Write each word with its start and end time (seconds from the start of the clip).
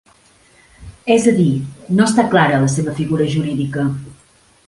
És 1.15 1.25
a 1.31 1.33
dir, 1.41 1.51
no 1.99 2.07
està 2.07 2.25
clara 2.33 2.63
la 2.65 2.71
seva 2.79 2.97
figura 3.01 3.31
jurídica. 3.37 3.85